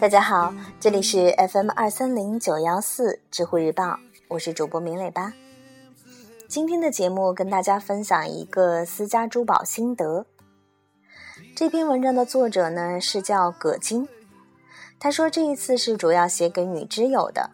[0.00, 3.98] 大家好，这里是 FM 二三零九幺四知乎日报，
[4.28, 5.32] 我是主播明磊吧。
[6.46, 10.26] 今天的节目跟大家分享一个私家珠宝心得。
[11.56, 14.06] 这篇文章的作者呢是叫葛金，
[15.00, 17.50] 他说这一次是主要写给女知友的，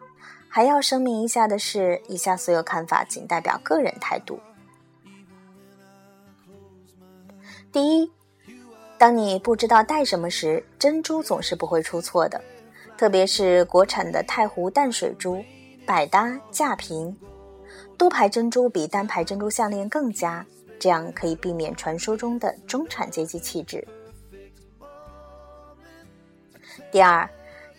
[0.50, 4.38] 还要声明一下的是，以下所有看法仅代表个人态度。
[7.74, 8.08] 第一，
[8.96, 12.40] 当你不知道戴什么时，珍珠总是不会出错的，
[12.96, 15.44] 特别是国产的太湖淡水珠，
[15.84, 17.16] 百搭价平。
[17.98, 20.46] 多排珍珠比单排珍珠项链更佳，
[20.78, 23.84] 这样可以避免传说中的中产阶级气质。
[26.92, 27.28] 第二，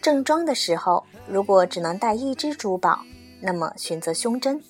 [0.02, 3.00] 正装的时候，如果只能戴一只珠宝，
[3.40, 4.62] 那么选择胸针，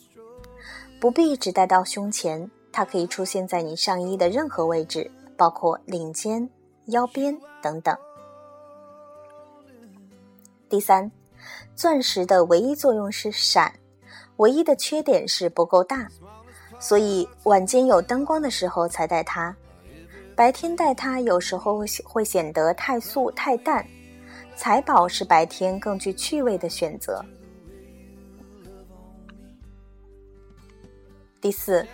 [1.02, 2.52] 不必只戴到胸前。
[2.78, 6.50] 它可以出现在你上衣的任何位置，包括领肩、
[6.88, 7.98] 腰边等等。
[10.68, 11.09] 第三，
[11.73, 13.73] 钻石的唯一作用是闪，
[14.36, 16.06] 唯一的缺点是不够大，
[16.78, 19.56] 所以晚间有灯光的时候才戴它。
[20.36, 23.88] 白天戴它有时候会显得太素太淡。
[24.58, 27.23] 财宝是白天更具趣味的选择。
[31.40, 31.88] 第四。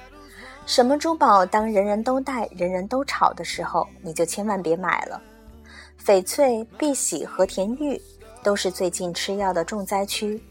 [0.72, 5.22] 什么珠宝当人人都戴、人人都炒的时候，你就千万别买了。
[6.02, 8.02] 翡翠、碧玺和田玉
[8.42, 10.42] 都是最近吃药的重灾区。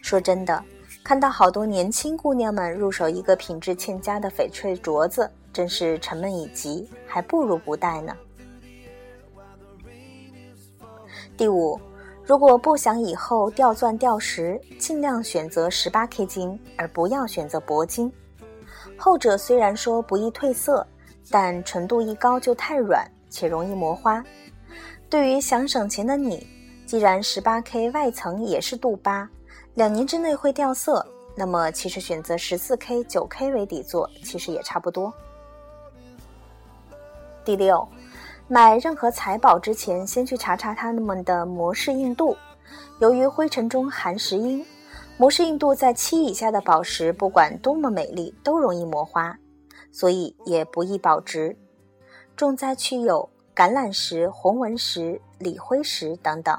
[0.00, 0.64] 说真的，
[1.04, 8.16] 看到好多年轻姑娘们入手一个品质欠佳的翡翠镯子，真是沉闷已极，还不如不戴呢。
[11.36, 11.78] 第五，
[12.24, 18.10] 如果不想以后掉钻掉石，尽量选择十八 K 金，而不要选择铂金。
[18.96, 20.86] 后者虽然说不易褪色，
[21.30, 24.22] 但纯度一高就太软且容易磨花。
[25.08, 26.46] 对于想省钱的你，
[26.86, 29.28] 既然十八 K 外层也是镀八，
[29.74, 35.12] 两年之内会掉色，那么其实选择十四 K、九 K 为底座其实也差不多。
[37.44, 37.86] 第六，
[38.48, 42.36] 买任何财宝之前，先去查查它们的模式硬度，
[42.98, 44.64] 由于灰尘中含石英。
[45.16, 49.38] 模式硬度在七以下的宝石，不管多么美丽，都容易磨花，
[49.92, 51.56] 所以也不易保值。
[52.36, 56.58] 重灾区有橄榄石、红纹石、锂辉石等等。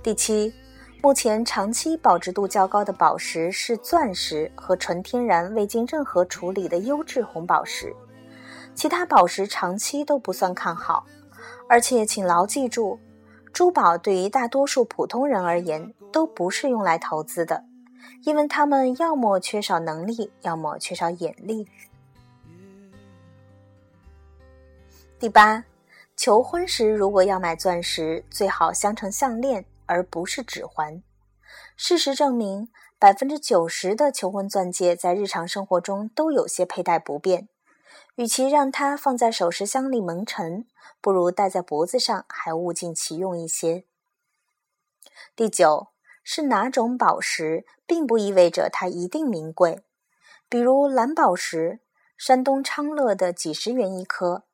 [0.00, 0.54] 第七，
[1.02, 7.92] 目前长期保值度较高的宝石是钻石和纯天然、未经任何处理的优质红宝石，
[8.76, 11.04] 其他宝石长期都不算看好。
[11.68, 13.00] 而且，请牢记住。
[13.54, 17.64] 珠宝对于大多数普通人而言都不是用来投资的，
[18.24, 21.68] 因为他们要么缺少能力，要么缺少眼力。
[25.20, 25.64] 第八，
[26.16, 31.00] 求婚时如果要买钻石，最好镶成项链而不是指环。
[31.76, 37.48] 事实证明，百分之九十的求婚钻戒在日常生活中都有些佩戴不便。
[38.16, 40.66] 与其让它放在首饰箱里蒙尘，
[41.00, 43.84] 不如戴在脖子上，还物尽其用一些。
[45.34, 45.88] 第九
[46.22, 49.82] 是哪种宝石，并不意味着它一定名贵。
[50.48, 51.80] 比如蓝宝石，
[52.16, 54.44] 山东昌乐的几十元一颗，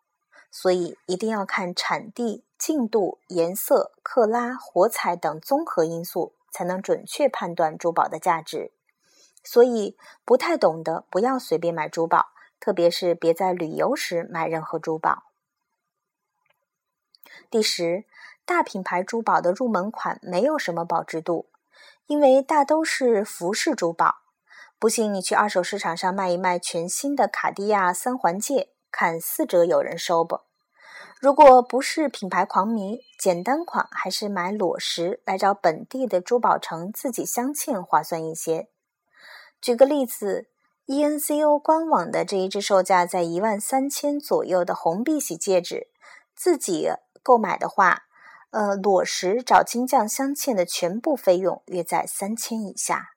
[0.51, 8.73] 所以一定要看产地、净度、颜色、克拉、火彩等综合因素，才能准确判断珠宝的价值。
[9.45, 12.31] 所以不太懂的，不要随便买珠宝。
[12.61, 15.25] 特别是别在旅游时买任何珠宝。
[17.51, 18.05] 第十，
[18.45, 21.49] 大品牌珠宝的入门款没有什么保值度，
[22.07, 24.19] 因为大都是服饰珠宝。
[24.79, 30.41] 不信你去二手市场上卖一卖全新的卡地亚三环戒，看四折有人收不？
[31.19, 38.69] 如果不是品牌狂迷，简单款还是买裸石来找本地的珠宝城自己镶嵌划算一些。
[39.61, 40.49] 举个例子。
[40.91, 45.87] ENCO 官网的这一只售价在一万三千左右的红碧玺戒指，
[46.35, 46.89] 自己
[47.23, 48.07] 购买的话，
[48.51, 53.11] 呃，裸石找金匠镶嵌的全部费用约在三千以下。